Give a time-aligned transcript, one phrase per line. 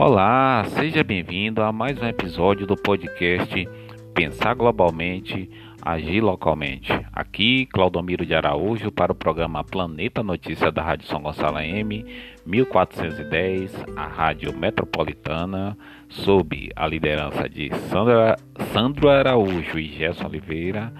[0.00, 3.68] Olá, seja bem-vindo a mais um episódio do podcast
[4.14, 5.50] Pensar Globalmente,
[5.82, 6.92] Agir Localmente.
[7.12, 12.06] Aqui, Claudomiro de Araújo para o programa Planeta Notícia da Rádio São Gonçalo M
[12.46, 15.76] 1410, a Rádio Metropolitana,
[16.08, 18.36] sob a liderança de Sandra,
[18.72, 20.92] Sandro Araújo e Gerson Oliveira.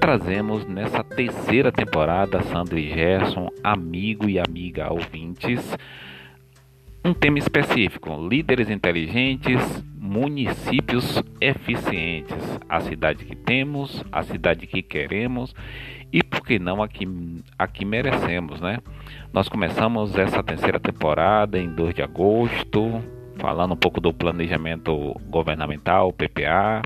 [0.00, 5.76] Trazemos nessa terceira temporada, Sandro e Gerson, amigo e amiga ouvintes,
[7.06, 9.60] um tema específico: líderes inteligentes,
[9.96, 12.36] municípios eficientes,
[12.68, 15.54] a cidade que temos, a cidade que queremos
[16.12, 17.06] e por que não a que,
[17.56, 18.78] a que merecemos, né?
[19.32, 23.00] Nós começamos essa terceira temporada em 2 de agosto,
[23.36, 26.82] falando um pouco do planejamento governamental, PPA.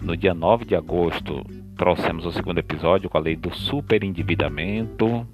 [0.00, 1.44] No dia 9 de agosto,
[1.76, 5.26] trouxemos o segundo episódio com a lei do superendividamento.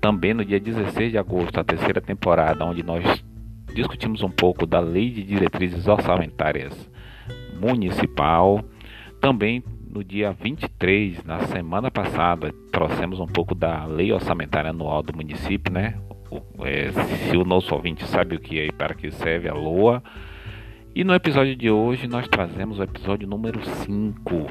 [0.00, 3.24] Também no dia 16 de agosto, a terceira temporada, onde nós
[3.76, 6.90] discutimos um pouco da Lei de Diretrizes Orçamentárias
[7.60, 8.64] Municipal.
[9.20, 15.14] Também no dia 23, na semana passada, trouxemos um pouco da Lei Orçamentária Anual do
[15.14, 15.98] município, né?
[16.60, 20.02] É, se o nosso ouvinte sabe o que é e para que serve a LOA.
[20.94, 24.46] E no episódio de hoje nós trazemos o episódio número 5,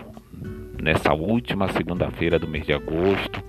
[0.81, 3.43] nessa última segunda-feira do mês de agosto,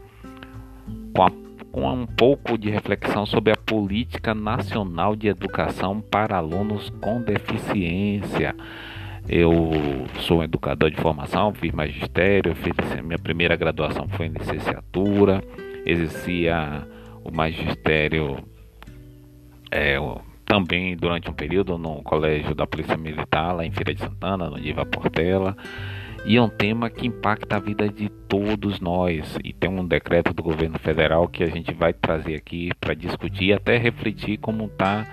[1.76, 8.56] com um pouco de reflexão sobre a política nacional de educação para alunos com deficiência.
[9.28, 9.72] Eu
[10.20, 15.44] sou educador de formação, fiz magistério, fiz minha primeira graduação foi em licenciatura,
[15.84, 16.88] exercia
[17.22, 18.38] o magistério
[19.70, 19.98] é,
[20.46, 24.58] também durante um período no colégio da Polícia Militar, lá em Feira de Santana, no
[24.58, 25.54] Diva Portela.
[26.26, 29.38] E é um tema que impacta a vida de todos nós.
[29.44, 33.44] E tem um decreto do governo federal que a gente vai trazer aqui para discutir
[33.44, 35.06] e até refletir como está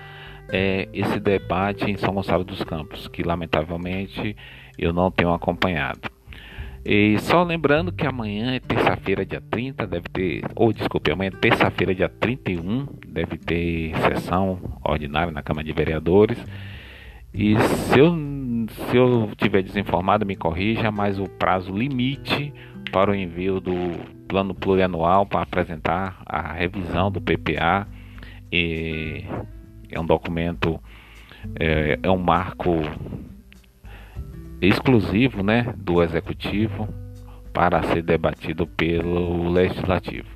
[0.48, 4.36] é, esse debate em São Gonçalo dos Campos, que lamentavelmente
[4.76, 6.10] eu não tenho acompanhado.
[6.84, 11.38] E só lembrando que amanhã é terça-feira, dia 30, deve ter, ou desculpe, amanhã é
[11.38, 16.44] terça-feira, dia 31, deve ter sessão ordinária na Câmara de Vereadores.
[17.32, 18.14] E se eu
[18.72, 22.52] se eu tiver desinformado, me corrija, mas o prazo limite
[22.92, 23.74] para o envio do
[24.28, 27.86] plano plurianual para apresentar a revisão do PPA
[28.52, 29.24] é,
[29.90, 30.80] é um documento,
[31.58, 32.76] é, é um marco
[34.60, 36.88] exclusivo né, do executivo
[37.52, 40.33] para ser debatido pelo legislativo.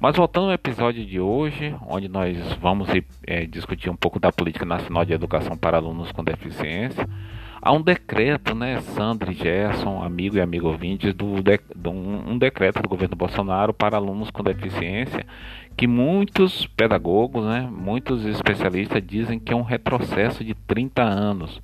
[0.00, 2.88] Mas voltando ao episódio de hoje, onde nós vamos
[3.26, 7.06] é, discutir um pouco da política nacional de educação para alunos com deficiência,
[7.60, 12.38] há um decreto, né, Sandra e Gerson, amigo e amigo ouvintes, do, de, do um,
[12.38, 15.26] decreto do governo Bolsonaro para alunos com deficiência,
[15.76, 21.60] que muitos pedagogos, né, muitos especialistas dizem que é um retrocesso de 30 anos.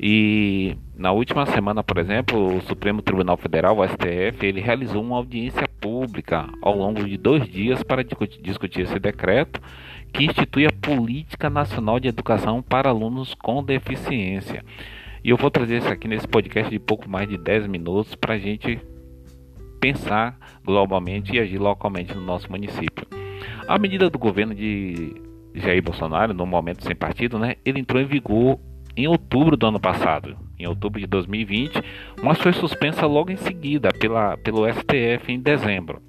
[0.00, 5.16] E na última semana, por exemplo, o Supremo Tribunal Federal, o STF, ele realizou uma
[5.16, 9.60] audiência pública ao longo de dois dias para discutir esse decreto
[10.12, 14.64] que institui a Política Nacional de Educação para Alunos com Deficiência.
[15.22, 18.34] E eu vou trazer isso aqui nesse podcast de pouco mais de 10 minutos para
[18.34, 18.80] a gente
[19.80, 23.06] pensar globalmente e agir localmente no nosso município.
[23.68, 25.14] A medida do governo de
[25.54, 28.58] Jair Bolsonaro, no momento sem partido, né, ele entrou em vigor
[28.96, 31.82] em outubro do ano passado, em outubro de 2020,
[32.22, 36.02] mas foi suspensa logo em seguida pela, pelo STF em dezembro.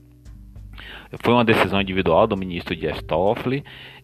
[1.23, 3.63] Foi uma decisão individual do ministro Dias Toffoli,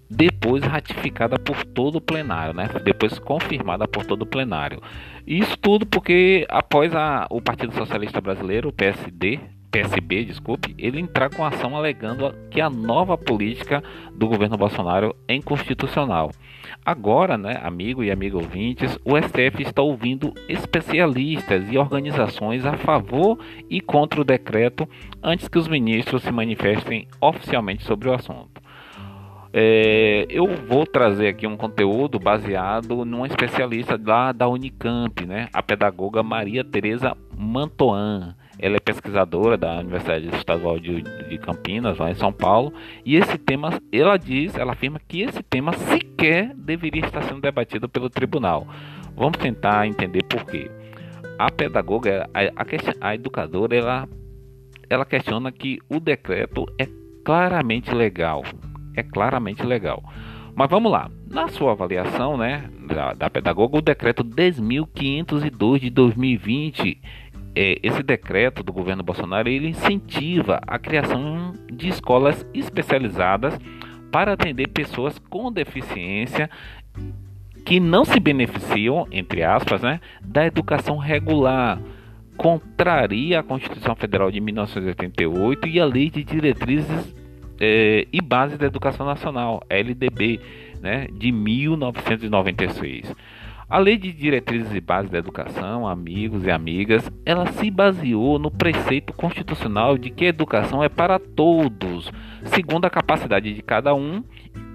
[0.09, 2.69] depois ratificada por todo o plenário, né?
[2.83, 4.81] depois confirmada por todo o plenário.
[5.25, 9.39] Isso tudo porque após a, o Partido Socialista Brasileiro, o PSD,
[9.73, 15.33] PSB, desculpe, ele entrar com ação alegando que a nova política do governo Bolsonaro é
[15.33, 16.29] inconstitucional.
[16.85, 23.39] Agora, né, amigo e amigo ouvintes, o STF está ouvindo especialistas e organizações a favor
[23.67, 24.87] e contra o decreto
[25.23, 28.61] antes que os ministros se manifestem oficialmente sobre o assunto.
[29.51, 35.63] É, eu vou trazer aqui um conteúdo baseado numa especialista lá da Unicamp, né, a
[35.63, 38.35] pedagoga Maria Tereza Mantoan.
[38.59, 42.73] Ela é pesquisadora da Universidade Estadual de, de, Campinas, lá em São Paulo,
[43.03, 47.89] e esse tema, ela diz, ela afirma que esse tema sequer deveria estar sendo debatido
[47.89, 48.67] pelo tribunal.
[49.15, 50.69] Vamos tentar entender por quê.
[51.37, 54.07] A pedagoga, a, a, a educadora, ela,
[54.89, 56.87] ela questiona que o decreto é
[57.25, 58.43] claramente legal.
[58.95, 60.03] É claramente legal.
[60.55, 61.09] Mas vamos lá.
[61.29, 67.01] Na sua avaliação, né, da, da pedagoga, o decreto 10.502 de 2020
[67.55, 73.57] é, esse decreto do governo Bolsonaro ele incentiva a criação de escolas especializadas
[74.11, 76.49] para atender pessoas com deficiência
[77.65, 81.79] que não se beneficiam, entre aspas, né, da educação regular,
[82.35, 87.15] contraria a Constituição Federal de 1988 e a Lei de Diretrizes
[87.59, 90.39] eh, e Bases da Educação Nacional, LDB,
[90.81, 93.15] né, de 1996.
[93.69, 98.51] A Lei de Diretrizes e Bases da Educação, amigos e amigas, ela se baseou no
[98.51, 102.11] preceito constitucional de que a educação é para todos,
[102.43, 104.21] segundo a capacidade de cada um,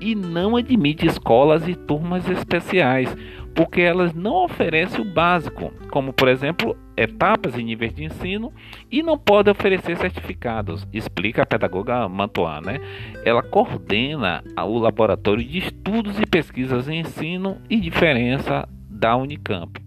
[0.01, 3.15] e não admite escolas e turmas especiais,
[3.55, 8.53] porque elas não oferecem o básico, como por exemplo etapas e níveis de ensino,
[8.91, 12.63] e não podem oferecer certificados, explica a pedagoga Mantoan.
[12.63, 12.81] Né?
[13.25, 18.67] Ela coordena o laboratório de estudos e pesquisas em ensino e diferença
[18.99, 19.81] da Unicamp.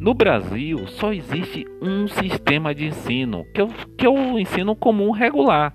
[0.00, 4.76] No Brasil, só existe um sistema de ensino, que é o, que é o ensino
[4.76, 5.74] comum regular.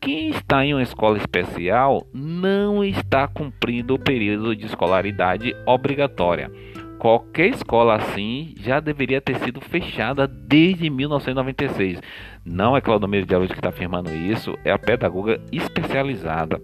[0.00, 6.50] Quem está em uma escola especial não está cumprindo o período de escolaridade obrigatória.
[6.98, 12.00] Qualquer escola assim já deveria ter sido fechada desde 1996.
[12.44, 16.60] Não é Claudomiro de Araújo que está afirmando isso, é a pedagoga especializada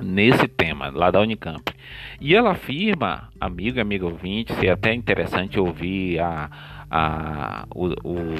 [0.00, 1.72] nesse tema, lá da Unicamp.
[2.20, 6.50] E ela afirma, amigo e amigo ouvinte, se é até interessante ouvir a,
[6.90, 8.34] a, o, o,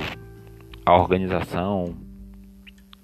[0.84, 1.96] a organização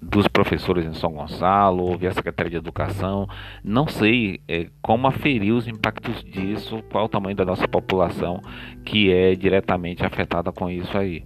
[0.01, 3.27] dos professores em São Gonçalo, ouvir a Secretaria de Educação,
[3.63, 8.39] não sei é, como aferir os impactos disso, qual o tamanho da nossa população
[8.83, 11.23] que é diretamente afetada com isso aí.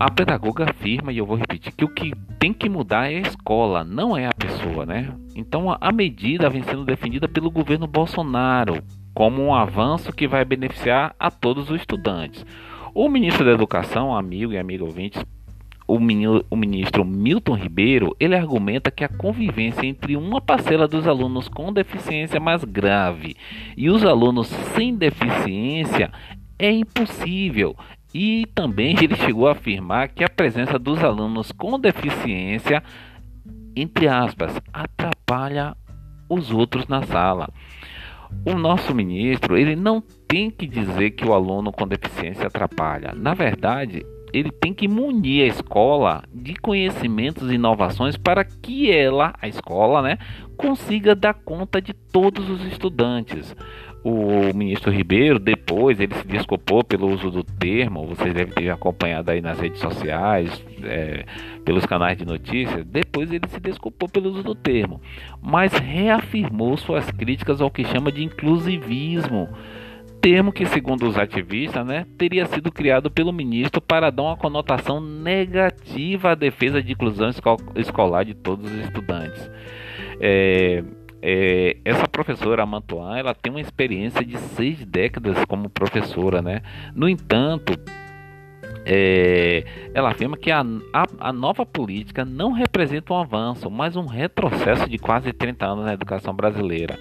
[0.00, 3.20] A pedagoga afirma, e eu vou repetir, que o que tem que mudar é a
[3.20, 5.12] escola, não é a pessoa, né?
[5.34, 8.82] Então a medida vem sendo defendida pelo governo Bolsonaro
[9.12, 12.46] como um avanço que vai beneficiar a todos os estudantes.
[12.94, 15.24] O ministro da Educação, amigo e amigo ouvintes,
[15.88, 15.98] o
[16.56, 22.38] ministro Milton Ribeiro, ele argumenta que a convivência entre uma parcela dos alunos com deficiência
[22.38, 23.34] mais grave
[23.76, 26.12] e os alunos sem deficiência
[26.58, 27.74] é impossível.
[28.14, 32.82] E também ele chegou a afirmar que a presença dos alunos com deficiência,
[33.76, 35.76] entre aspas, atrapalha
[36.28, 37.48] os outros na sala.
[38.44, 43.12] O nosso ministro, ele não tem que dizer que o aluno com deficiência atrapalha.
[43.14, 49.34] Na verdade, ele tem que munir a escola de conhecimentos e inovações para que ela,
[49.40, 50.18] a escola, né,
[50.56, 53.54] consiga dar conta de todos os estudantes
[54.04, 59.30] o ministro Ribeiro, depois, ele se desculpou pelo uso do termo, vocês devem ter acompanhado
[59.30, 61.24] aí nas redes sociais, é,
[61.64, 65.00] pelos canais de notícias, depois ele se desculpou pelo uso do termo,
[65.42, 69.48] mas reafirmou suas críticas ao que chama de inclusivismo,
[70.20, 75.00] termo que, segundo os ativistas, né, teria sido criado pelo ministro para dar uma conotação
[75.00, 77.30] negativa à defesa de inclusão
[77.76, 79.50] escolar de todos os estudantes.
[80.20, 80.82] É,
[81.20, 86.62] é, essa professora Mantuan, ela tem uma experiência de seis décadas como professora, né?
[86.94, 87.74] No entanto,
[88.84, 94.06] é, ela afirma que a, a, a, nova política não representa um avanço, mas um
[94.06, 96.98] retrocesso de quase 30 anos na educação brasileira.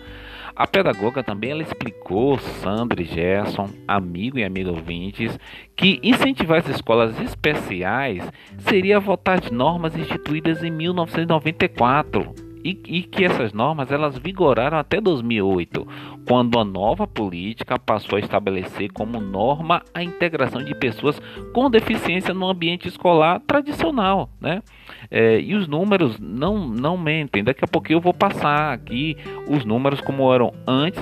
[0.56, 5.38] A pedagoga também ela explicou, Sandra e Gerson, amigo e amiga ouvintes,
[5.75, 8.28] que incentivar as escolas especiais
[8.58, 15.00] seria votar as normas instituídas em 1994 e, e, que essas normas elas vigoraram até
[15.00, 15.88] 2008,
[16.28, 21.18] quando a nova política passou a estabelecer como norma a integração de pessoas
[21.54, 24.62] com deficiência no ambiente escolar tradicional, né?
[25.09, 27.44] É, e os números não não mentem.
[27.44, 29.16] Daqui a pouquinho eu vou passar aqui
[29.47, 31.02] os números como eram antes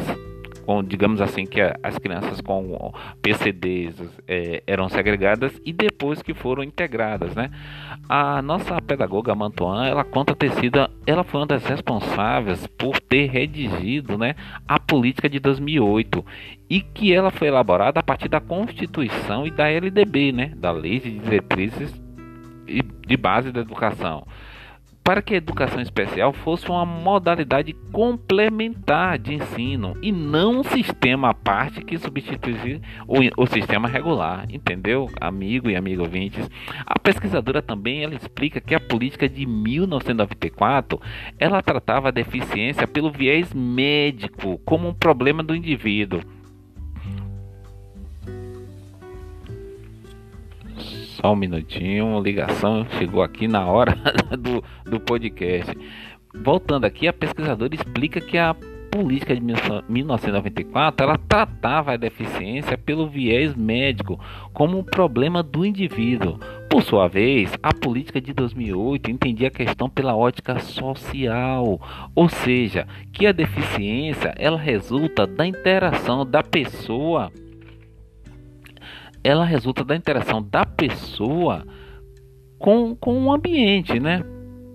[0.65, 2.91] com, digamos assim, que as crianças com
[3.21, 3.95] PCDs
[4.27, 7.51] é, eram segregadas e depois que foram integradas, né?
[8.09, 13.27] A nossa pedagoga Mantuan, ela conta ter sido, ela foi uma das responsáveis por ter
[13.27, 14.35] redigido, né,
[14.67, 16.25] a política de 2008
[16.69, 20.99] e que ela foi elaborada a partir da Constituição e da LDB, né, da Lei
[20.99, 21.93] de Diretrizes
[23.07, 24.25] de Base da Educação
[25.05, 31.29] para que a educação especial fosse uma modalidade complementar de ensino e não um sistema
[31.29, 36.49] à parte que substituísse o, o sistema regular, entendeu, amigo e amigo ouvintes?
[36.87, 40.99] A pesquisadora também ela explica que a política de 1994
[41.37, 46.21] ela tratava a deficiência pelo viés médico como um problema do indivíduo
[51.25, 53.97] Só um minutinho, ligação chegou aqui na hora
[54.37, 55.75] do, do podcast.
[56.35, 58.55] Voltando aqui, a pesquisadora explica que a
[58.91, 64.19] política de 1994 ela tratava a deficiência pelo viés médico
[64.53, 66.37] como um problema do indivíduo,
[66.69, 71.81] Por sua vez, a política de 2008 entendia a questão pela ótica social,
[72.13, 77.31] ou seja, que a deficiência ela resulta da interação da pessoa,
[79.25, 81.65] ela resulta da interação da pessoa
[82.59, 84.23] com, com o ambiente, né?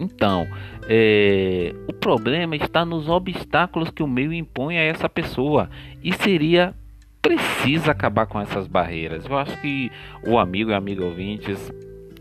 [0.00, 0.44] Então,
[0.88, 5.70] é, o problema está nos obstáculos que o meio impõe a essa pessoa
[6.02, 6.74] e seria
[7.22, 9.24] preciso acabar com essas barreiras.
[9.24, 9.88] Eu acho que
[10.26, 11.72] o amigo e amiga ouvintes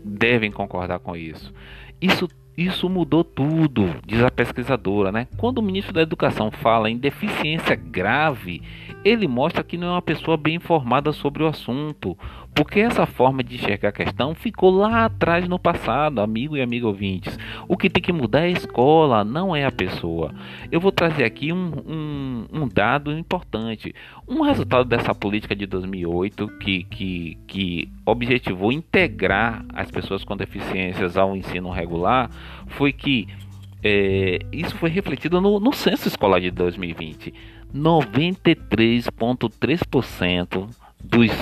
[0.04, 1.52] devem concordar com isso.
[2.00, 2.28] Isso
[2.60, 5.26] isso mudou tudo, diz a pesquisadora, né?
[5.38, 8.62] Quando o ministro da Educação fala em deficiência grave,
[9.02, 12.18] ele mostra que não é uma pessoa bem informada sobre o assunto,
[12.54, 16.88] porque essa forma de enxergar a questão ficou lá atrás no passado, amigo e amigo
[16.88, 17.38] ouvintes.
[17.66, 20.34] O que tem que mudar é a escola, não é a pessoa.
[20.70, 23.94] Eu vou trazer aqui um, um, um dado importante.
[24.30, 31.16] Um resultado dessa política de 2008 que, que, que objetivou integrar as pessoas com deficiências
[31.16, 32.30] ao ensino regular
[32.68, 33.26] foi que
[33.82, 37.34] é, isso foi refletido no, no censo escolar de 2020.
[37.74, 40.68] 93,3%
[41.02, 41.32] dos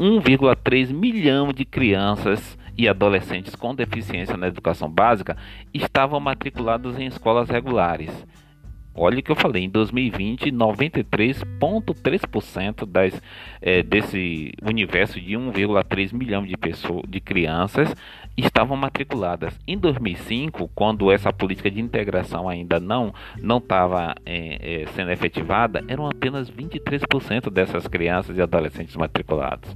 [0.00, 5.36] 1,3 milhão de crianças e adolescentes com deficiência na educação básica
[5.72, 8.10] estavam matriculados em escolas regulares.
[8.96, 13.20] Olha o que eu falei, em 2020, 93,3% das,
[13.60, 17.92] é, desse universo de 1,3 milhão de pessoas, de crianças,
[18.36, 19.58] estavam matriculadas.
[19.66, 25.84] Em 2005, quando essa política de integração ainda não não estava é, é, sendo efetivada,
[25.88, 29.74] eram apenas 23% dessas crianças e adolescentes matriculados.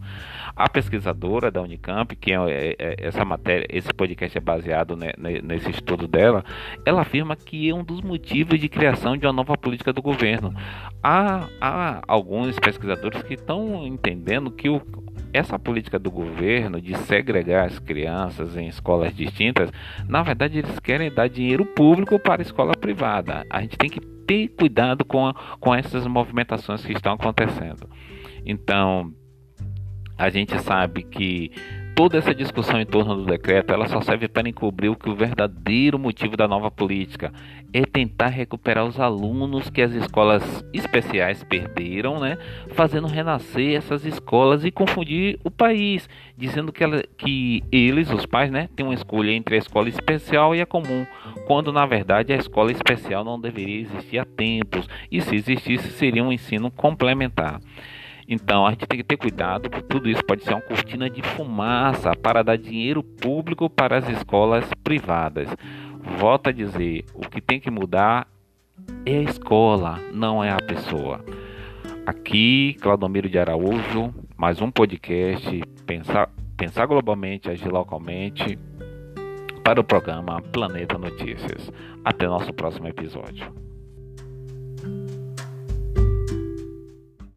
[0.57, 5.12] A pesquisadora da Unicamp, que é, é, é essa matéria, esse podcast é baseado né,
[5.43, 6.45] nesse estudo dela,
[6.85, 10.55] ela afirma que é um dos motivos de criação de uma nova política do governo.
[11.03, 14.83] Há, há alguns pesquisadores que estão entendendo que o,
[15.32, 19.70] essa política do governo de segregar as crianças em escolas distintas,
[20.08, 23.47] na verdade eles querem dar dinheiro público para a escola privada.
[23.50, 27.88] A gente tem que ter cuidado com, com essas movimentações que estão acontecendo.
[28.44, 29.12] Então,
[30.16, 31.52] a gente sabe que
[31.99, 35.17] toda essa discussão em torno do decreto ela só serve para encobrir o que o
[35.17, 37.33] verdadeiro motivo da nova política
[37.73, 42.38] é tentar recuperar os alunos que as escolas especiais perderam, né?
[42.69, 48.49] Fazendo renascer essas escolas e confundir o país, dizendo que, ela, que eles, os pais,
[48.49, 51.05] né, têm uma escolha entre a escola especial e a comum,
[51.49, 56.23] quando na verdade a escola especial não deveria existir há tempos e se existisse seria
[56.23, 57.61] um ensino complementar.
[58.28, 61.23] Então a gente tem que ter cuidado, porque tudo isso pode ser uma cortina de
[61.23, 65.49] fumaça para dar dinheiro público para as escolas privadas.
[66.18, 68.28] Volto a dizer, o que tem que mudar
[69.06, 71.25] é a escola, não é a pessoa.
[72.04, 78.58] Aqui, Claudomiro de Araújo, mais um podcast, pensar, pensar globalmente, agir localmente,
[79.64, 81.70] para o programa Planeta Notícias.
[82.04, 83.68] Até nosso próximo episódio.